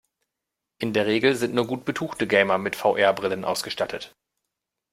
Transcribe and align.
In 0.79 0.93
der 0.93 1.05
Regel 1.05 1.35
sind 1.35 1.53
nur 1.53 1.67
gut 1.67 1.85
betuchte 1.85 2.25
Gamer 2.25 2.57
mit 2.57 2.75
VR-Brillen 2.75 3.45
ausgestattet. 3.45 4.15